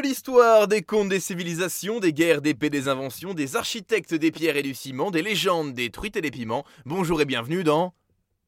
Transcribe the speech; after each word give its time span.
l'histoire, 0.00 0.68
des 0.68 0.82
contes 0.82 1.08
des 1.08 1.20
civilisations, 1.20 2.00
des 2.00 2.12
guerres, 2.12 2.42
des 2.42 2.54
paix, 2.54 2.70
des 2.70 2.88
inventions, 2.88 3.34
des 3.34 3.56
architectes 3.56 4.14
des 4.14 4.30
pierres 4.30 4.56
et 4.56 4.62
du 4.62 4.74
ciment, 4.74 5.10
des 5.10 5.22
légendes, 5.22 5.74
des 5.74 5.90
truites 5.90 6.16
et 6.16 6.20
des 6.20 6.30
piments. 6.30 6.64
Bonjour 6.84 7.20
et 7.20 7.24
bienvenue 7.24 7.64
dans 7.64 7.92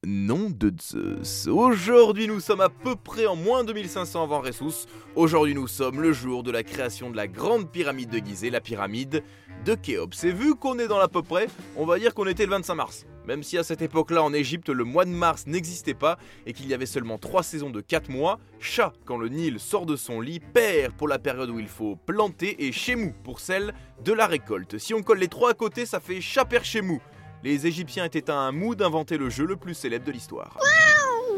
Nom 0.07 0.49
de 0.49 0.73
Zeus. 0.81 1.47
Aujourd'hui, 1.47 2.27
nous 2.27 2.41
sommes 2.41 2.63
à 2.63 2.71
peu 2.71 2.97
près 2.97 3.27
en 3.27 3.37
moins 3.37 3.65
2500 3.65 4.23
avant 4.23 4.41
Ressus. 4.41 4.87
Aujourd'hui, 5.15 5.55
nous 5.55 5.69
sommes 5.69 6.01
le 6.01 6.15
jour 6.15 6.43
de 6.43 6.51
la 6.51 6.63
création 6.63 7.11
de 7.11 7.17
la 7.17 7.29
grande 7.29 7.71
pyramide 7.71 8.09
de 8.09 8.17
Gizeh, 8.17 8.49
la 8.49 8.63
pyramide 8.63 9.23
de 9.67 9.75
Khéops. 9.75 10.25
Et 10.25 10.33
vu 10.33 10.55
qu'on 10.55 10.79
est 10.79 10.89
dans 10.89 10.99
l'à 10.99 11.09
peu 11.09 11.21
près, 11.21 11.49
on 11.77 11.85
va 11.85 11.99
dire 11.99 12.15
qu'on 12.15 12.27
était 12.27 12.47
le 12.47 12.53
25 12.53 12.75
mars. 12.77 13.07
Même 13.27 13.43
si 13.43 13.59
à 13.59 13.63
cette 13.63 13.83
époque-là 13.83 14.23
en 14.23 14.33
Égypte, 14.33 14.71
le 14.71 14.85
mois 14.85 15.05
de 15.05 15.11
mars 15.11 15.47
n'existait 15.47 15.93
pas 15.93 16.19
et 16.47 16.55
qu'il 16.55 16.67
y 16.67 16.73
avait 16.73 16.87
seulement 16.87 17.19
3 17.19 17.43
saisons 17.43 17.69
de 17.69 17.83
4 17.83 18.09
mois, 18.09 18.39
chat 18.59 18.95
quand 19.05 19.19
le 19.19 19.29
Nil 19.29 19.61
sort 19.61 19.85
de 19.85 19.97
son 19.97 20.23
lit, 20.23 20.41
père 20.41 20.95
pour 20.95 21.09
la 21.09 21.19
période 21.19 21.51
où 21.51 21.61
il 21.61 21.69
faut 21.69 21.97
planter 21.97 22.65
et 22.65 22.73
chémou 22.73 23.13
pour 23.23 23.39
celle 23.39 23.75
de 24.03 24.15
la 24.15 24.27
récolte. 24.27 24.79
Si 24.79 24.95
on 24.95 25.03
colle 25.03 25.19
les 25.19 25.29
trois 25.29 25.51
à 25.51 25.55
côté, 25.55 25.85
ça 25.85 26.01
fait 26.01 26.23
chat 26.23 26.47
père 26.47 26.65
chémou 26.65 27.03
les 27.43 27.67
Égyptiens 27.67 28.05
étaient 28.05 28.31
à 28.31 28.37
un 28.37 28.53
mood 28.53 28.79
d'inventer 28.79 29.17
le 29.17 29.31
jeu 29.31 29.47
le 29.47 29.57
plus 29.57 29.75
célèbre 29.75 30.05
de 30.05 30.13
l'histoire. 30.13 30.59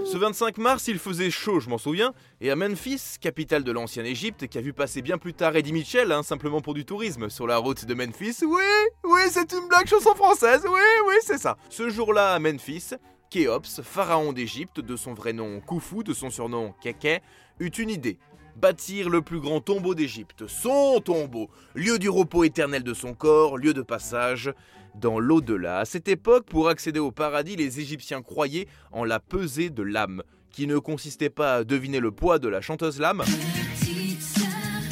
Ce 0.04 0.16
25 0.16 0.58
mars, 0.58 0.88
il 0.88 0.98
faisait 0.98 1.30
chaud, 1.30 1.60
je 1.60 1.68
m'en 1.68 1.78
souviens, 1.78 2.12
et 2.40 2.50
à 2.50 2.56
Memphis, 2.56 3.16
capitale 3.20 3.62
de 3.62 3.72
l'ancienne 3.72 4.04
Égypte, 4.04 4.48
qui 4.48 4.58
a 4.58 4.60
vu 4.60 4.72
passer 4.72 5.00
bien 5.00 5.16
plus 5.16 5.32
tard 5.32 5.56
Eddie 5.56 5.72
Mitchell, 5.72 6.10
hein, 6.10 6.22
simplement 6.22 6.60
pour 6.60 6.74
du 6.74 6.84
tourisme, 6.84 7.30
sur 7.30 7.46
la 7.46 7.56
route 7.56 7.84
de 7.84 7.94
Memphis. 7.94 8.38
Oui, 8.42 8.62
oui, 9.04 9.20
c'est 9.30 9.52
une 9.52 9.68
blague 9.68 9.86
chanson 9.86 10.14
française, 10.14 10.62
oui, 10.64 10.80
oui, 11.06 11.14
c'est 11.22 11.38
ça. 11.38 11.56
Ce 11.70 11.88
jour-là, 11.88 12.34
à 12.34 12.38
Memphis, 12.40 12.90
Khéops, 13.30 13.80
pharaon 13.82 14.32
d'Égypte, 14.32 14.80
de 14.80 14.96
son 14.96 15.14
vrai 15.14 15.32
nom 15.32 15.60
Khufu, 15.60 16.02
de 16.04 16.12
son 16.12 16.30
surnom 16.30 16.74
Keke, 16.82 17.22
eut 17.60 17.68
une 17.68 17.90
idée 17.90 18.18
bâtir 18.56 19.08
le 19.08 19.22
plus 19.22 19.40
grand 19.40 19.60
tombeau 19.60 19.94
d'Égypte, 19.94 20.46
son 20.46 21.00
tombeau, 21.00 21.48
lieu 21.74 21.98
du 21.98 22.08
repos 22.08 22.44
éternel 22.44 22.82
de 22.82 22.92
son 22.92 23.14
corps, 23.14 23.56
lieu 23.56 23.72
de 23.72 23.82
passage 23.82 24.52
dans 24.94 25.18
l'au-delà. 25.18 25.78
À 25.78 25.84
cette 25.84 26.08
époque, 26.08 26.46
pour 26.46 26.68
accéder 26.68 27.00
au 27.00 27.10
paradis, 27.10 27.56
les 27.56 27.80
Égyptiens 27.80 28.22
croyaient 28.22 28.68
en 28.90 29.04
la 29.04 29.20
pesée 29.20 29.70
de 29.70 29.82
l'âme, 29.82 30.22
qui 30.50 30.66
ne 30.66 30.78
consistait 30.78 31.30
pas 31.30 31.56
à 31.56 31.64
deviner 31.64 32.00
le 32.00 32.10
poids 32.10 32.38
de 32.38 32.48
la 32.48 32.60
chanteuse 32.60 33.00
lame, 33.00 33.24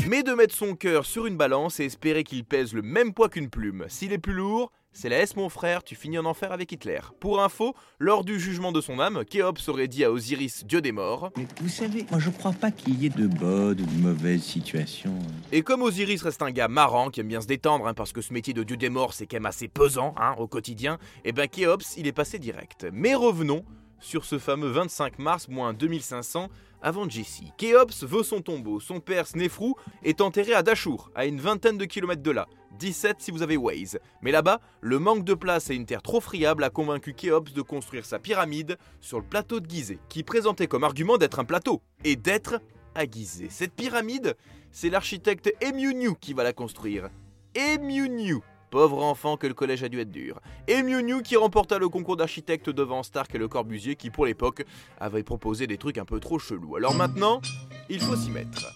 mais 0.08 0.22
de 0.22 0.32
mettre 0.32 0.54
son 0.54 0.74
cœur 0.74 1.06
sur 1.06 1.26
une 1.26 1.36
balance 1.36 1.80
et 1.80 1.84
espérer 1.84 2.24
qu'il 2.24 2.44
pèse 2.44 2.74
le 2.74 2.82
même 2.82 3.12
poids 3.14 3.28
qu'une 3.28 3.50
plume. 3.50 3.84
S'il 3.88 4.12
est 4.12 4.18
plus 4.18 4.32
lourd, 4.32 4.72
c'est 4.92 5.08
la 5.08 5.20
S 5.20 5.36
mon 5.36 5.48
frère, 5.48 5.84
tu 5.84 5.94
finis 5.94 6.18
en 6.18 6.24
enfer 6.24 6.52
avec 6.52 6.72
Hitler. 6.72 7.00
Pour 7.20 7.40
info, 7.42 7.74
lors 7.98 8.24
du 8.24 8.40
jugement 8.40 8.72
de 8.72 8.80
son 8.80 8.98
âme, 8.98 9.24
Khéops 9.24 9.68
aurait 9.68 9.88
dit 9.88 10.04
à 10.04 10.10
Osiris, 10.10 10.64
dieu 10.64 10.80
des 10.80 10.92
morts. 10.92 11.30
Mais 11.36 11.46
vous 11.60 11.68
savez, 11.68 12.06
moi 12.10 12.18
je 12.18 12.30
crois 12.30 12.52
pas 12.52 12.70
qu'il 12.70 13.00
y 13.00 13.06
ait 13.06 13.10
de 13.10 13.26
bonnes 13.26 13.80
ou 13.80 13.86
de 13.86 14.02
mauvaises 14.02 14.42
situations. 14.42 15.16
Et 15.52 15.62
comme 15.62 15.82
Osiris 15.82 16.22
reste 16.22 16.42
un 16.42 16.50
gars 16.50 16.68
marrant, 16.68 17.10
qui 17.10 17.20
aime 17.20 17.28
bien 17.28 17.40
se 17.40 17.46
détendre, 17.46 17.86
hein, 17.86 17.94
parce 17.94 18.12
que 18.12 18.20
ce 18.20 18.32
métier 18.32 18.52
de 18.52 18.64
dieu 18.64 18.76
des 18.76 18.90
morts 18.90 19.14
c'est 19.14 19.26
quand 19.26 19.36
même 19.36 19.46
assez 19.46 19.68
pesant 19.68 20.14
hein, 20.18 20.34
au 20.38 20.48
quotidien, 20.48 20.98
et 21.24 21.28
eh 21.28 21.32
ben 21.32 21.46
Khéops 21.46 21.96
il 21.96 22.06
est 22.06 22.12
passé 22.12 22.38
direct. 22.38 22.86
Mais 22.92 23.14
revenons 23.14 23.64
sur 24.00 24.24
ce 24.24 24.38
fameux 24.38 24.70
25 24.70 25.18
mars 25.18 25.48
moins 25.48 25.72
2500 25.72 26.48
avant 26.82 27.08
Jesse. 27.08 27.42
Khéops 27.58 28.04
veut 28.04 28.22
son 28.22 28.40
tombeau. 28.40 28.80
Son 28.80 29.00
père 29.00 29.26
Snefrou 29.26 29.76
est 30.02 30.20
enterré 30.20 30.54
à 30.54 30.62
Dachour, 30.62 31.10
à 31.14 31.26
une 31.26 31.40
vingtaine 31.40 31.78
de 31.78 31.84
kilomètres 31.84 32.22
de 32.22 32.30
là. 32.30 32.48
17 32.78 33.16
si 33.20 33.30
vous 33.30 33.42
avez 33.42 33.56
Waze. 33.56 33.98
Mais 34.22 34.32
là-bas, 34.32 34.60
le 34.80 34.98
manque 34.98 35.24
de 35.24 35.34
place 35.34 35.70
et 35.70 35.74
une 35.74 35.86
terre 35.86 36.02
trop 36.02 36.20
friable 36.20 36.64
a 36.64 36.70
convaincu 36.70 37.14
Khéops 37.14 37.52
de 37.52 37.62
construire 37.62 38.04
sa 38.04 38.18
pyramide 38.18 38.78
sur 39.00 39.18
le 39.18 39.24
plateau 39.24 39.60
de 39.60 39.68
Gizeh, 39.68 39.98
qui 40.08 40.22
présentait 40.22 40.66
comme 40.66 40.84
argument 40.84 41.18
d'être 41.18 41.38
un 41.38 41.44
plateau 41.44 41.82
et 42.04 42.16
d'être 42.16 42.60
à 42.94 43.04
Gizeh. 43.04 43.48
Cette 43.50 43.74
pyramide, 43.74 44.36
c'est 44.70 44.90
l'architecte 44.90 45.52
Emiu 45.60 46.14
qui 46.20 46.34
va 46.34 46.44
la 46.44 46.52
construire. 46.52 47.10
Emiu 47.54 48.40
Pauvre 48.70 49.02
enfant 49.02 49.36
que 49.36 49.48
le 49.48 49.54
collège 49.54 49.82
a 49.82 49.88
dû 49.88 50.00
être 50.00 50.12
dur. 50.12 50.40
Et 50.68 50.82
Miu 50.82 51.02
New 51.02 51.22
qui 51.22 51.36
remporta 51.36 51.78
le 51.78 51.88
concours 51.88 52.16
d'architecte 52.16 52.70
devant 52.70 53.02
Stark 53.02 53.34
et 53.34 53.38
Le 53.38 53.48
Corbusier 53.48 53.96
qui 53.96 54.10
pour 54.10 54.26
l'époque 54.26 54.64
avait 55.00 55.24
proposé 55.24 55.66
des 55.66 55.76
trucs 55.76 55.98
un 55.98 56.04
peu 56.04 56.20
trop 56.20 56.38
chelous. 56.38 56.76
Alors 56.76 56.94
maintenant, 56.94 57.40
il 57.88 58.00
faut 58.00 58.14
s'y 58.14 58.30
mettre. 58.30 58.72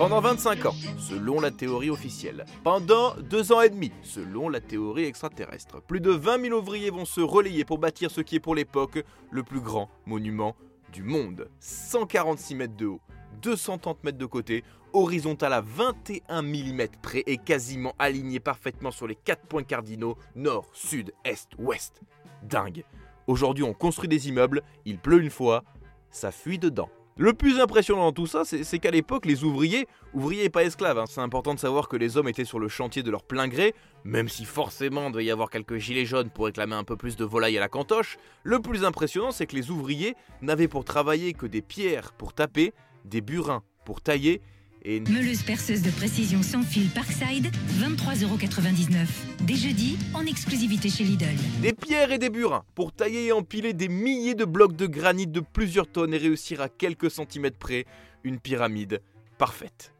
Pendant 0.00 0.22
25 0.22 0.64
ans, 0.64 0.74
selon 0.98 1.42
la 1.42 1.50
théorie 1.50 1.90
officielle. 1.90 2.46
Pendant 2.64 3.14
2 3.16 3.52
ans 3.52 3.60
et 3.60 3.68
demi, 3.68 3.92
selon 4.02 4.48
la 4.48 4.62
théorie 4.62 5.04
extraterrestre. 5.04 5.82
Plus 5.82 6.00
de 6.00 6.10
20 6.10 6.40
000 6.44 6.58
ouvriers 6.58 6.88
vont 6.88 7.04
se 7.04 7.20
relayer 7.20 7.66
pour 7.66 7.76
bâtir 7.76 8.10
ce 8.10 8.22
qui 8.22 8.36
est 8.36 8.40
pour 8.40 8.54
l'époque 8.54 9.04
le 9.30 9.42
plus 9.42 9.60
grand 9.60 9.90
monument 10.06 10.56
du 10.90 11.02
monde. 11.02 11.50
146 11.58 12.54
mètres 12.54 12.76
de 12.78 12.86
haut, 12.86 13.02
230 13.42 14.02
mètres 14.02 14.16
de 14.16 14.24
côté, 14.24 14.64
horizontal 14.94 15.52
à 15.52 15.60
21 15.60 16.40
mm 16.40 16.80
près 17.02 17.22
et 17.26 17.36
quasiment 17.36 17.92
aligné 17.98 18.40
parfaitement 18.40 18.92
sur 18.92 19.06
les 19.06 19.16
4 19.16 19.48
points 19.48 19.64
cardinaux 19.64 20.16
nord, 20.34 20.70
sud, 20.72 21.12
est, 21.26 21.46
ouest. 21.58 22.00
Dingue. 22.42 22.84
Aujourd'hui 23.26 23.64
on 23.64 23.74
construit 23.74 24.08
des 24.08 24.30
immeubles, 24.30 24.62
il 24.86 24.98
pleut 24.98 25.20
une 25.20 25.28
fois, 25.28 25.62
ça 26.10 26.32
fuit 26.32 26.58
dedans. 26.58 26.88
Le 27.16 27.32
plus 27.34 27.60
impressionnant 27.60 28.02
dans 28.02 28.12
tout 28.12 28.26
ça, 28.26 28.44
c'est 28.44 28.78
qu'à 28.78 28.90
l'époque, 28.90 29.26
les 29.26 29.44
ouvriers, 29.44 29.86
ouvriers 30.14 30.44
et 30.44 30.50
pas 30.50 30.64
esclaves, 30.64 30.98
hein, 30.98 31.04
c'est 31.06 31.20
important 31.20 31.54
de 31.54 31.58
savoir 31.58 31.88
que 31.88 31.96
les 31.96 32.16
hommes 32.16 32.28
étaient 32.28 32.44
sur 32.44 32.58
le 32.58 32.68
chantier 32.68 33.02
de 33.02 33.10
leur 33.10 33.24
plein 33.24 33.46
gré, 33.46 33.74
même 34.04 34.28
si 34.28 34.44
forcément 34.44 35.08
il 35.08 35.12
doit 35.12 35.22
y 35.22 35.30
avoir 35.30 35.50
quelques 35.50 35.76
gilets 35.76 36.06
jaunes 36.06 36.30
pour 36.30 36.46
réclamer 36.46 36.76
un 36.76 36.84
peu 36.84 36.96
plus 36.96 37.16
de 37.16 37.24
volaille 37.24 37.58
à 37.58 37.60
la 37.60 37.68
cantoche, 37.68 38.16
le 38.42 38.60
plus 38.60 38.84
impressionnant 38.84 39.32
c'est 39.32 39.46
que 39.46 39.56
les 39.56 39.70
ouvriers 39.70 40.14
n'avaient 40.40 40.68
pour 40.68 40.84
travailler 40.84 41.34
que 41.34 41.46
des 41.46 41.62
pierres 41.62 42.12
pour 42.12 42.32
taper, 42.32 42.72
des 43.04 43.20
burins 43.20 43.62
pour 43.84 44.00
tailler 44.00 44.40
et... 44.82 45.00
Meuleuse 45.00 45.42
perceuse 45.42 45.82
de 45.82 45.90
précision 45.90 46.42
sans 46.42 46.62
fil 46.62 46.88
Parkside, 46.90 47.50
23,99€. 47.78 49.06
Dès 49.42 49.54
jeudi, 49.54 49.98
en 50.14 50.26
exclusivité 50.26 50.88
chez 50.88 51.04
Lidl. 51.04 51.26
Des 51.62 51.72
pierres 51.72 52.12
et 52.12 52.18
des 52.18 52.30
burins 52.30 52.64
pour 52.74 52.92
tailler 52.92 53.26
et 53.26 53.32
empiler 53.32 53.72
des 53.72 53.88
milliers 53.88 54.34
de 54.34 54.44
blocs 54.44 54.76
de 54.76 54.86
granit 54.86 55.26
de 55.26 55.40
plusieurs 55.40 55.86
tonnes 55.86 56.14
et 56.14 56.18
réussir 56.18 56.60
à 56.60 56.68
quelques 56.68 57.10
centimètres 57.10 57.58
près 57.58 57.84
une 58.24 58.38
pyramide 58.38 59.02
parfaite. 59.38 59.94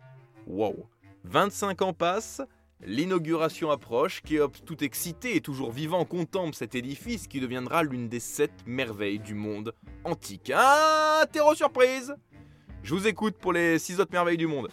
Wow 0.47 0.87
25 1.25 1.83
ans 1.83 1.93
passent, 1.93 2.43
l'inauguration 2.83 3.71
approche, 3.71 4.23
Kéops 4.23 4.65
tout 4.65 4.83
excité 4.83 5.37
et 5.37 5.41
toujours 5.41 5.71
vivant 5.71 6.05
contemple 6.05 6.55
cet 6.55 6.75
édifice 6.75 7.27
qui 7.27 7.41
deviendra 7.41 7.83
l'une 7.83 8.09
des 8.09 8.21
sept 8.21 8.53
merveilles 8.67 9.19
du 9.19 9.35
monde 9.35 9.75
antique. 10.05 10.51
Ah, 10.55 11.25
terreau 11.31 11.55
surprise 11.55 12.15
je 12.83 12.95
vous 12.95 13.07
écoute 13.07 13.35
pour 13.41 13.53
les 13.53 13.79
6 13.79 14.01
autres 14.01 14.13
merveilles 14.13 14.37
du 14.37 14.47
monde. 14.47 14.69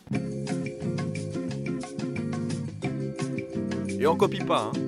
Et 4.00 4.06
on 4.06 4.16
copie 4.16 4.44
pas, 4.44 4.72
hein. 4.73 4.88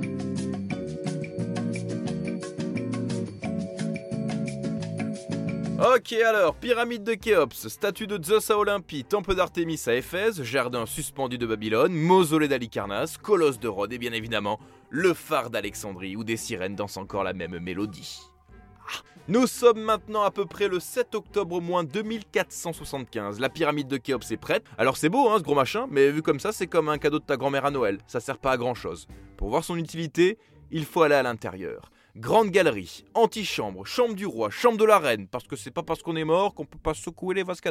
Ok 5.95 6.11
alors, 6.11 6.55
pyramide 6.55 7.05
de 7.05 7.13
Khéops, 7.13 7.69
statue 7.69 8.05
de 8.05 8.21
Zeus 8.21 8.51
à 8.51 8.57
Olympie, 8.57 9.05
temple 9.05 9.33
d'Artémis 9.33 9.81
à 9.87 9.95
Éphèse, 9.95 10.43
jardin 10.43 10.85
suspendu 10.85 11.37
de 11.37 11.45
Babylone, 11.45 11.93
mausolée 11.93 12.49
d'Alicarnasse, 12.49 13.17
colosse 13.17 13.59
de 13.59 13.69
Rhodes 13.69 13.93
et 13.93 13.97
bien 13.97 14.11
évidemment 14.11 14.59
le 14.89 15.13
phare 15.13 15.49
d'Alexandrie 15.49 16.17
où 16.17 16.25
des 16.25 16.35
sirènes 16.35 16.75
dansent 16.75 16.97
encore 16.97 17.23
la 17.23 17.31
même 17.31 17.59
mélodie. 17.59 18.19
Nous 19.29 19.45
sommes 19.45 19.81
maintenant 19.81 20.23
à 20.23 20.31
peu 20.31 20.47
près 20.47 20.67
le 20.67 20.79
7 20.79 21.13
octobre 21.13 21.61
moins 21.61 21.83
2475. 21.83 23.39
La 23.39 23.49
pyramide 23.49 23.87
de 23.87 23.97
Khéops 23.97 24.31
est 24.31 24.37
prête. 24.37 24.65
Alors 24.75 24.97
c'est 24.97 25.07
beau, 25.07 25.29
hein, 25.29 25.35
ce 25.37 25.43
gros 25.43 25.53
machin, 25.53 25.85
mais 25.91 26.09
vu 26.09 26.23
comme 26.23 26.39
ça, 26.39 26.51
c'est 26.51 26.65
comme 26.65 26.89
un 26.89 26.97
cadeau 26.97 27.19
de 27.19 27.23
ta 27.23 27.37
grand-mère 27.37 27.65
à 27.65 27.69
Noël. 27.69 27.99
Ça 28.07 28.21
sert 28.21 28.39
pas 28.39 28.53
à 28.53 28.57
grand 28.57 28.73
chose. 28.73 29.07
Pour 29.37 29.49
voir 29.49 29.63
son 29.63 29.77
utilité, 29.77 30.39
il 30.71 30.83
faut 30.83 31.03
aller 31.03 31.13
à 31.13 31.21
l'intérieur. 31.21 31.91
Grande 32.19 32.51
galerie, 32.51 33.05
antichambre, 33.13 33.85
chambre 33.85 34.13
du 34.13 34.25
roi, 34.25 34.49
chambre 34.49 34.77
de 34.77 34.83
la 34.83 34.99
reine, 34.99 35.25
parce 35.29 35.47
que 35.47 35.55
c'est 35.55 35.71
pas 35.71 35.83
parce 35.83 36.01
qu'on 36.01 36.17
est 36.17 36.25
mort 36.25 36.53
qu'on 36.53 36.65
peut 36.65 36.77
pas 36.77 36.93
secouer 36.93 37.33
les 37.33 37.43
vasques 37.43 37.69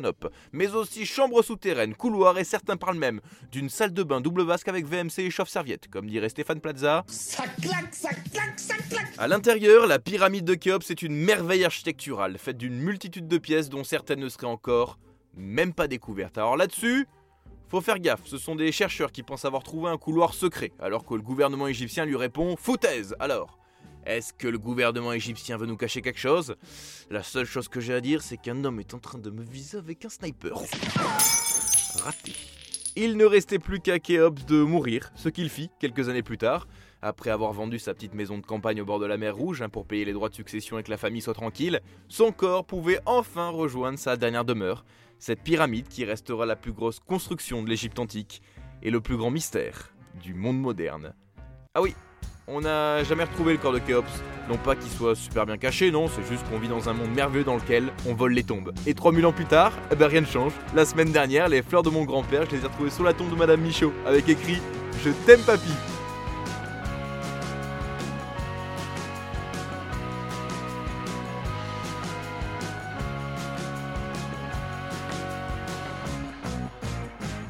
mais 0.53 0.75
aussi 0.75 1.05
chambre 1.05 1.43
souterraine, 1.43 1.95
couloir 1.95 2.39
et 2.39 2.45
certains 2.45 2.79
parlent 2.79 2.97
même 2.97 3.21
d'une 3.53 3.69
salle 3.69 3.93
de 3.93 4.03
bain 4.03 4.23
double 4.23 4.45
vasque 4.45 4.69
avec 4.69 4.87
VMC 4.87 5.19
et 5.19 5.31
chauffe-serviette, 5.31 5.89
comme 5.89 6.06
dirait 6.06 6.31
Stéphane 6.31 6.62
Plaza. 6.62 7.05
Ça 7.09 7.45
claque, 7.61 7.95
ça 7.95 8.09
claque, 8.09 8.59
ça 8.59 8.77
claque 8.89 9.12
À 9.19 9.29
l'intérieur, 9.29 9.87
la 9.87 9.99
pyramide 9.99 10.47
de 10.47 10.55
Khéops 10.55 10.91
est 10.91 11.03
une 11.03 11.15
merveille 11.15 11.67
architecturale, 11.67 12.39
faite 12.39 12.56
d'une 12.56 12.79
multitude 12.79 13.29
de 13.29 13.37
pièces 13.37 13.69
dont 13.69 13.85
certaines 13.85 14.21
ne 14.21 14.31
seraient 14.31 14.47
encore 14.47 14.99
même 15.37 15.75
pas 15.75 15.89
découvertes. 15.89 16.39
Alors 16.39 16.56
là-dessus, 16.56 17.06
faut 17.69 17.83
faire 17.83 17.99
gaffe, 17.99 18.25
ce 18.25 18.39
sont 18.39 18.56
des 18.56 18.73
chercheurs 18.73 19.12
qui 19.12 19.23
pensent 19.23 19.44
avoir 19.44 19.62
trouvé 19.62 19.91
un 19.91 19.99
couloir 19.99 20.33
secret, 20.33 20.73
alors 20.79 21.05
que 21.05 21.12
le 21.12 21.21
gouvernement 21.21 21.69
égyptien 21.69 22.06
lui 22.06 22.17
répond 22.17 22.56
Foutaise 22.56 23.15
alors 23.21 23.59
est-ce 24.08 24.32
que 24.32 24.49
le 24.49 24.58
gouvernement 24.58 25.12
égyptien 25.12 25.58
veut 25.58 25.66
nous 25.66 25.76
cacher 25.76 26.00
quelque 26.00 26.19
chose? 26.19 26.56
La 27.10 27.22
seule 27.22 27.44
chose 27.44 27.69
que 27.69 27.78
j'ai 27.78 27.93
à 27.93 28.00
dire, 28.00 28.22
c'est 28.22 28.38
qu'un 28.38 28.64
homme 28.64 28.81
est 28.81 28.94
en 28.94 28.99
train 28.99 29.19
de 29.19 29.31
me 29.31 29.43
viser 29.43 29.76
avec 29.76 30.05
un 30.05 30.08
sniper. 30.08 30.56
Raté. 32.02 32.32
Il 32.96 33.16
ne 33.16 33.25
restait 33.25 33.58
plus 33.58 33.81
qu'à 33.81 33.99
Khéops 33.99 34.46
de 34.46 34.62
mourir, 34.62 35.12
ce 35.14 35.28
qu'il 35.28 35.50
fit 35.50 35.70
quelques 35.78 36.08
années 36.08 36.22
plus 36.22 36.38
tard. 36.38 36.66
Après 37.02 37.31
avoir 37.31 37.52
vendu 37.52 37.78
sa 37.78 37.94
petite 37.94 38.14
maison 38.14 38.38
de 38.38 38.46
campagne 38.46 38.81
au 38.81 38.84
bord 38.84 38.99
de 38.99 39.06
la 39.06 39.19
mer 39.19 39.37
Rouge 39.37 39.62
hein, 39.62 39.69
pour 39.69 39.87
payer 39.87 40.05
les 40.05 40.12
droits 40.12 40.31
de 40.31 40.34
succession 40.34 40.78
et 40.78 40.82
que 40.82 40.90
la 40.90 40.96
famille 40.96 41.20
soit 41.20 41.34
tranquille, 41.34 41.81
son 42.08 42.32
corps 42.32 42.64
pouvait 42.64 42.99
enfin 43.06 43.50
rejoindre 43.50 43.99
sa 43.99 44.16
dernière 44.16 44.44
demeure, 44.44 44.84
cette 45.19 45.43
pyramide 45.43 45.87
qui 45.87 46.05
restera 46.05 46.46
la 46.46 46.56
plus 46.56 46.72
grosse 46.72 46.99
construction 46.99 47.62
de 47.62 47.69
l'Égypte 47.69 47.99
antique 47.99 48.43
et 48.82 48.90
le 48.90 49.00
plus 49.00 49.16
grand 49.16 49.31
mystère 49.31 49.93
du 50.20 50.34
monde 50.34 50.58
moderne. 50.58 51.14
Ah 51.75 51.82
oui, 51.82 51.94
on 52.49 52.62
n'a 52.62 53.05
jamais 53.05 53.25
retrouvé 53.25 53.53
le 53.53 53.59
corps 53.59 53.73
de 53.73 53.79
Khéops. 53.79 54.11
Non 54.49 54.56
pas 54.56 54.75
qu'il 54.75 54.91
soit 54.91 55.15
super 55.15 55.45
bien 55.45 55.59
caché, 55.59 55.91
non, 55.91 56.09
c'est 56.09 56.27
juste 56.27 56.49
qu'on 56.49 56.59
vit 56.59 56.69
dans 56.69 56.89
un 56.89 56.95
monde 56.95 57.11
merveilleux 57.15 57.45
dans 57.45 57.56
lequel 57.56 57.93
on 58.06 58.15
vole 58.15 58.33
les 58.33 58.45
tombes. 58.45 58.73
Et 58.87 58.95
3000 58.95 59.27
ans 59.27 59.33
plus 59.33 59.45
tard, 59.45 59.73
eh 59.93 59.97
ben 59.97 60.06
rien 60.06 60.23
ne 60.23 60.27
change. 60.27 60.53
La 60.75 60.87
semaine 60.87 61.12
dernière, 61.12 61.49
les 61.49 61.62
fleurs 61.62 61.83
de 61.83 61.91
mon 61.91 62.05
grand-père, 62.05 62.45
je 62.50 62.56
les 62.56 62.62
ai 62.62 62.67
retrouvées 62.67 62.91
sur 62.91 63.05
la 63.05 63.12
tombe 63.12 63.31
de 63.31 63.37
Madame 63.37 63.61
Michaud, 63.61 63.93
avec 64.06 64.29
écrit 64.29 64.59
Je 65.05 65.11
t'aime 65.27 65.41
papy. 65.41 65.73